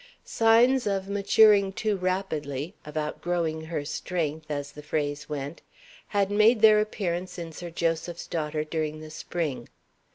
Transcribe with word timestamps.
Signs 0.25 0.87
of 0.87 1.07
maturing 1.09 1.71
too 1.73 1.95
rapidly 1.95 2.73
of 2.87 2.97
outgrowing 2.97 3.61
her 3.65 3.85
strength, 3.85 4.49
as 4.49 4.71
the 4.71 4.81
phrase 4.81 5.29
went 5.29 5.61
had 6.07 6.31
made 6.31 6.61
their 6.61 6.79
appearance 6.79 7.37
in 7.37 7.51
Sir 7.51 7.69
Joseph's 7.69 8.25
daughter 8.25 8.63
during 8.63 8.99
the 8.99 9.11
spring. 9.11 9.69